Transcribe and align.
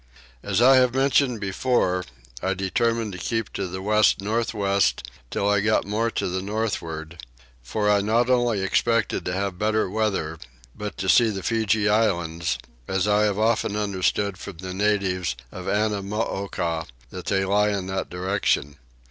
As 0.41 0.63
I 0.63 0.77
have 0.77 0.95
mentioned 0.95 1.39
before 1.39 2.05
I 2.41 2.55
determined 2.55 3.11
to 3.11 3.19
keep 3.19 3.53
to 3.53 3.67
the 3.67 3.83
west 3.83 4.19
north 4.19 4.51
west 4.51 5.03
till 5.29 5.47
I 5.47 5.59
got 5.59 5.85
more 5.85 6.09
to 6.09 6.27
the 6.27 6.41
northward, 6.41 7.21
for 7.61 7.87
I 7.87 8.01
not 8.01 8.27
only 8.27 8.63
expected 8.63 9.23
to 9.25 9.33
have 9.33 9.59
better 9.59 9.87
weather 9.87 10.39
but 10.75 10.97
to 10.97 11.07
see 11.07 11.29
the 11.29 11.43
Feejee 11.43 11.87
Islands, 11.87 12.57
as 12.87 13.07
I 13.07 13.25
have 13.25 13.37
often 13.37 13.75
understood 13.75 14.39
from 14.39 14.57
the 14.57 14.73
natives 14.73 15.35
of 15.51 15.67
Annamooka 15.67 16.87
that 17.11 17.27
they 17.27 17.45
lie 17.45 17.69
in 17.69 17.85
that 17.85 18.09
direction. 18.09 18.77